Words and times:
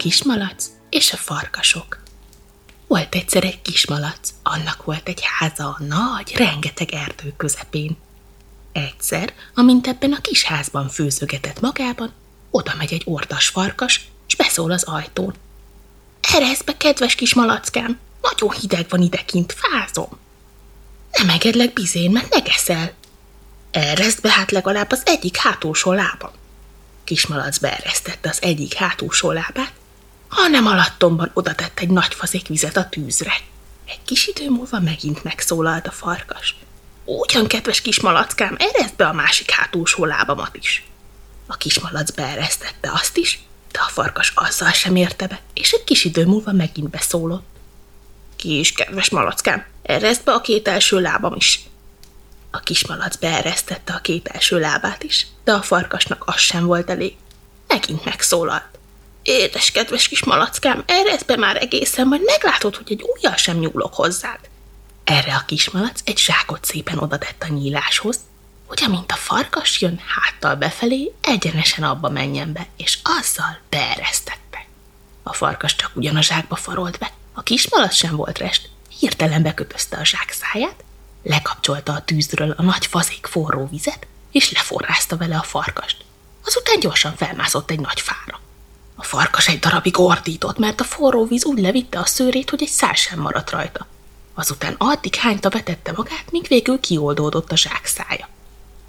kismalac 0.00 0.66
és 0.90 1.12
a 1.12 1.16
farkasok. 1.16 2.02
Volt 2.86 3.14
egyszer 3.14 3.44
egy 3.44 3.62
kismalac, 3.62 4.30
annak 4.42 4.84
volt 4.84 5.08
egy 5.08 5.20
háza 5.22 5.64
a 5.64 5.82
nagy, 5.84 6.34
rengeteg 6.36 6.92
erdő 6.92 7.34
közepén. 7.36 7.96
Egyszer, 8.72 9.34
amint 9.54 9.86
ebben 9.86 10.12
a 10.12 10.20
kis 10.20 10.42
házban 10.42 10.88
főzögetett 10.88 11.60
magában, 11.60 12.12
oda 12.50 12.74
megy 12.78 12.92
egy 12.92 13.02
ordas 13.04 13.48
farkas, 13.48 14.08
és 14.26 14.36
beszól 14.36 14.70
az 14.70 14.82
ajtón. 14.82 15.34
Eresz 16.34 16.62
be, 16.62 16.76
kedves 16.76 17.14
kis 17.14 17.34
malackám, 17.34 17.98
nagyon 18.22 18.50
hideg 18.50 18.86
van 18.88 19.02
idekint, 19.02 19.56
fázom. 19.58 20.18
Nem 21.12 21.28
engedlek 21.28 21.72
bizén, 21.72 22.10
mert 22.10 22.30
megeszel. 22.30 22.92
Ereszd 23.70 24.20
be 24.20 24.30
hát 24.30 24.50
legalább 24.50 24.90
az 24.90 25.02
egyik 25.04 25.36
hátulsó 25.36 25.92
lábam. 25.92 26.32
Kismalac 27.04 27.58
beeresztette 27.58 28.28
az 28.28 28.42
egyik 28.42 28.74
hátulsó 28.74 29.30
lábát, 29.30 29.72
hanem 30.30 30.66
alattomban 30.66 31.30
oda 31.34 31.54
tett 31.54 31.78
egy 31.78 31.88
nagy 31.90 32.14
fazék 32.14 32.46
vizet 32.46 32.76
a 32.76 32.88
tűzre. 32.88 33.32
Egy 33.86 34.00
kis 34.04 34.26
idő 34.26 34.50
múlva 34.50 34.80
megint 34.80 35.24
megszólalt 35.24 35.86
a 35.86 35.90
farkas. 35.90 36.56
Ugyan, 37.04 37.46
kedves 37.46 37.80
kismalackám, 37.80 38.56
ereszd 38.58 38.94
be 38.96 39.06
a 39.06 39.12
másik 39.12 39.50
hátulsó 39.50 40.04
lábamat 40.04 40.56
is. 40.56 40.84
A 41.46 41.56
kismalac 41.56 42.10
beeresztette 42.10 42.90
azt 42.92 43.16
is, 43.16 43.40
de 43.72 43.78
a 43.78 43.90
farkas 43.90 44.32
azzal 44.34 44.72
sem 44.72 44.96
érte 44.96 45.26
be, 45.26 45.40
és 45.54 45.72
egy 45.72 45.84
kis 45.84 46.04
idő 46.04 46.26
múlva 46.26 46.52
megint 46.52 46.90
beszólott. 46.90 47.48
Kis 48.36 48.72
kedves 48.72 49.10
malackám, 49.10 49.64
ereszd 49.82 50.24
be 50.24 50.32
a 50.32 50.40
két 50.40 50.68
első 50.68 51.00
lábam 51.00 51.34
is. 51.34 51.60
A 52.50 52.60
kismalac 52.60 53.16
beeresztette 53.16 53.92
a 53.92 54.00
két 54.00 54.28
első 54.28 54.58
lábát 54.58 55.02
is, 55.02 55.26
de 55.44 55.52
a 55.52 55.62
farkasnak 55.62 56.22
az 56.26 56.40
sem 56.40 56.64
volt 56.64 56.90
elég. 56.90 57.16
Megint 57.66 58.04
megszólalt. 58.04 58.79
Édes, 59.22 59.70
kedves 59.70 60.08
kis 60.08 60.24
malackám, 60.24 60.82
ereszd 60.86 61.26
be 61.26 61.36
már 61.36 61.56
egészen, 61.56 62.06
majd 62.06 62.22
meglátod, 62.24 62.76
hogy 62.76 62.92
egy 62.92 63.04
ujjal 63.14 63.36
sem 63.36 63.58
nyúlok 63.58 63.94
hozzád. 63.94 64.38
Erre 65.04 65.34
a 65.34 65.44
kismalac 65.46 66.00
egy 66.04 66.18
zsákot 66.18 66.64
szépen 66.64 66.98
odadett 66.98 67.42
a 67.42 67.52
nyíláshoz, 67.52 68.20
hogy 68.66 68.82
amint 68.86 69.12
a 69.12 69.16
farkas 69.16 69.80
jön 69.80 70.00
háttal 70.06 70.54
befelé, 70.54 71.12
egyenesen 71.20 71.84
abba 71.84 72.08
menjen 72.08 72.52
be, 72.52 72.66
és 72.76 72.98
azzal 73.02 73.58
beeresztette. 73.68 74.66
A 75.22 75.32
farkas 75.32 75.76
csak 75.76 75.90
ugyan 75.94 76.16
a 76.16 76.22
zsákba 76.22 76.56
farolt 76.56 76.98
be, 76.98 77.12
a 77.32 77.42
kismalac 77.42 77.94
sem 77.94 78.16
volt 78.16 78.38
rest, 78.38 78.68
hirtelen 78.98 79.42
bekötözte 79.42 79.96
a 79.96 80.04
zsák 80.04 80.32
száját, 80.32 80.84
lekapcsolta 81.22 81.92
a 81.92 82.04
tűzről 82.04 82.54
a 82.56 82.62
nagy 82.62 82.86
fazék 82.86 83.26
forró 83.26 83.68
vizet, 83.70 84.06
és 84.32 84.52
leforrázta 84.52 85.16
vele 85.16 85.36
a 85.36 85.42
farkast. 85.42 86.04
Azután 86.44 86.80
gyorsan 86.80 87.16
felmászott 87.16 87.70
egy 87.70 87.80
nagy 87.80 88.00
fára. 88.00 88.29
Farkas 89.10 89.48
egy 89.48 89.58
darabig 89.58 89.98
ordított, 89.98 90.58
mert 90.58 90.80
a 90.80 90.84
forró 90.84 91.24
víz 91.26 91.44
úgy 91.44 91.58
levitte 91.58 91.98
a 91.98 92.06
szőrét, 92.06 92.50
hogy 92.50 92.62
egy 92.62 92.68
szál 92.68 92.94
sem 92.94 93.20
maradt 93.20 93.50
rajta. 93.50 93.86
Azután 94.34 94.74
addig 94.78 95.14
hányta 95.14 95.48
vetette 95.48 95.92
magát, 95.96 96.30
míg 96.30 96.46
végül 96.48 96.80
kioldódott 96.80 97.52
a 97.52 97.56
zsák 97.56 97.86
szája. 97.86 98.28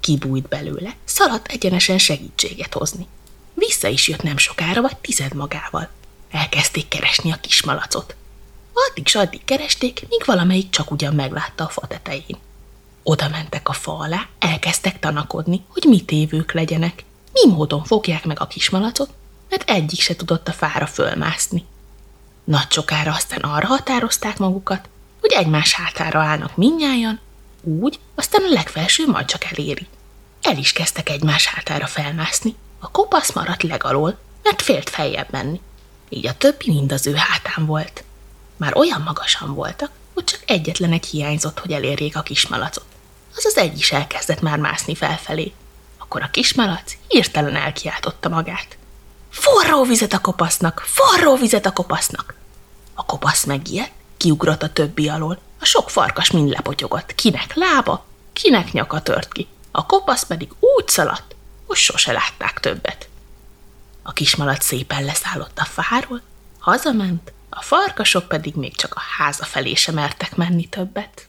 Kibújt 0.00 0.48
belőle, 0.48 0.96
szaladt 1.04 1.46
egyenesen 1.46 1.98
segítséget 1.98 2.74
hozni. 2.74 3.06
Vissza 3.54 3.88
is 3.88 4.08
jött 4.08 4.22
nem 4.22 4.36
sokára, 4.36 4.80
vagy 4.80 4.96
tized 4.96 5.34
magával. 5.34 5.88
Elkezdték 6.30 6.88
keresni 6.88 7.32
a 7.32 7.40
kismalacot. 7.40 8.16
Addig 8.72 9.06
s 9.06 9.14
addig 9.14 9.44
keresték, 9.44 10.06
míg 10.08 10.22
valamelyik 10.24 10.70
csak 10.70 10.90
ugyan 10.90 11.14
meglátta 11.14 11.64
a 11.64 11.68
fa 11.68 11.86
tetején. 11.86 12.38
Oda 13.02 13.28
mentek 13.28 13.68
a 13.68 13.72
fa 13.72 13.98
alá, 13.98 14.28
elkezdtek 14.38 14.98
tanakodni, 14.98 15.64
hogy 15.68 15.84
mit 15.84 16.10
évők 16.10 16.52
legyenek, 16.52 17.04
mi 17.32 17.52
módon 17.52 17.84
fogják 17.84 18.24
meg 18.24 18.40
a 18.40 18.46
kismalacot, 18.46 19.10
mert 19.52 19.70
egyik 19.70 20.00
se 20.00 20.16
tudott 20.16 20.48
a 20.48 20.52
fára 20.52 20.86
fölmászni. 20.86 21.64
Nagy 22.44 22.70
sokára 22.70 23.12
aztán 23.12 23.40
arra 23.40 23.66
határozták 23.66 24.38
magukat, 24.38 24.88
hogy 25.20 25.32
egymás 25.32 25.72
hátára 25.74 26.20
állnak 26.20 26.56
minnyájan, 26.56 27.20
úgy, 27.62 27.98
aztán 28.14 28.42
a 28.42 28.52
legfelső 28.52 29.06
majd 29.06 29.26
csak 29.26 29.44
eléri. 29.44 29.86
El 30.42 30.56
is 30.56 30.72
kezdtek 30.72 31.08
egymás 31.08 31.46
hátára 31.46 31.86
felmászni. 31.86 32.54
A 32.78 32.90
kopasz 32.90 33.32
maradt 33.32 33.62
legalól, 33.62 34.18
mert 34.42 34.62
félt 34.62 34.90
feljebb 34.90 35.28
menni. 35.30 35.60
Így 36.08 36.26
a 36.26 36.36
többi 36.36 36.70
mind 36.70 36.92
az 36.92 37.06
ő 37.06 37.14
hátán 37.14 37.66
volt. 37.66 38.04
Már 38.56 38.76
olyan 38.76 39.00
magasan 39.00 39.54
voltak, 39.54 39.90
hogy 40.14 40.24
csak 40.24 40.42
egyetlen 40.46 40.92
egy 40.92 41.06
hiányzott, 41.06 41.58
hogy 41.58 41.72
elérjék 41.72 42.16
a 42.16 42.22
kismalacot. 42.22 42.86
Az 43.36 43.44
az 43.44 43.56
egy 43.56 43.78
is 43.78 43.92
elkezdett 43.92 44.40
már 44.40 44.58
mászni 44.58 44.94
felfelé. 44.94 45.52
Akkor 45.98 46.22
a 46.22 46.30
kismalac 46.30 46.96
hirtelen 47.08 47.56
elkiáltotta 47.56 48.28
magát. 48.28 48.76
Forró 49.32 49.84
vizet 49.84 50.12
a 50.12 50.20
kopasznak! 50.20 50.82
Forró 50.86 51.36
vizet 51.36 51.66
a 51.66 51.72
kopasznak! 51.72 52.34
A 52.94 53.04
kopasz 53.04 53.44
megijedt, 53.44 53.92
kiugrott 54.16 54.62
a 54.62 54.72
többi 54.72 55.08
alól. 55.08 55.38
A 55.60 55.64
sok 55.64 55.90
farkas 55.90 56.30
mind 56.30 56.48
lepotyogott. 56.48 57.14
Kinek 57.14 57.54
lába, 57.54 58.04
kinek 58.32 58.72
nyaka 58.72 59.02
tört 59.02 59.32
ki. 59.32 59.48
A 59.70 59.86
kopasz 59.86 60.24
pedig 60.24 60.48
úgy 60.58 60.88
szaladt, 60.88 61.34
hogy 61.66 61.76
sose 61.76 62.12
látták 62.12 62.60
többet. 62.60 63.08
A 64.02 64.12
kismalac 64.12 64.64
szépen 64.64 65.04
leszállott 65.04 65.58
a 65.58 65.64
fáról, 65.64 66.20
hazament, 66.58 67.32
a 67.50 67.62
farkasok 67.62 68.28
pedig 68.28 68.54
még 68.54 68.76
csak 68.76 68.94
a 68.94 69.02
háza 69.18 69.44
felé 69.44 69.74
sem 69.74 69.94
mertek 69.94 70.36
menni 70.36 70.66
többet. 70.66 71.28